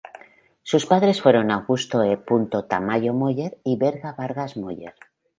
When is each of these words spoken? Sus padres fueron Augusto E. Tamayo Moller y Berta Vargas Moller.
Sus 0.63 0.87
padres 0.87 1.21
fueron 1.21 1.51
Augusto 1.51 2.01
E. 2.03 2.19
Tamayo 2.67 3.13
Moller 3.13 3.59
y 3.63 3.77
Berta 3.77 4.13
Vargas 4.17 4.57
Moller. 4.57 4.95